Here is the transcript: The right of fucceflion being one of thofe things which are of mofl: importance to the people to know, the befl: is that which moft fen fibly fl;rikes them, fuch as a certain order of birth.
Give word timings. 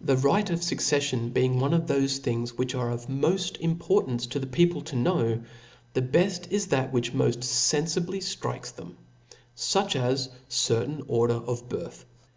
The 0.00 0.16
right 0.16 0.48
of 0.48 0.60
fucceflion 0.60 1.32
being 1.34 1.58
one 1.58 1.74
of 1.74 1.86
thofe 1.86 2.18
things 2.18 2.56
which 2.56 2.72
are 2.72 2.88
of 2.88 3.08
mofl: 3.08 3.58
importance 3.58 4.26
to 4.28 4.38
the 4.38 4.46
people 4.46 4.80
to 4.82 4.94
know, 4.94 5.42
the 5.92 6.02
befl: 6.02 6.48
is 6.52 6.66
that 6.68 6.92
which 6.92 7.12
moft 7.12 7.42
fen 7.44 7.86
fibly 7.86 8.22
fl;rikes 8.22 8.70
them, 8.76 8.96
fuch 9.56 9.96
as 9.96 10.28
a 10.28 10.30
certain 10.48 11.02
order 11.08 11.34
of 11.34 11.68
birth. 11.68 12.04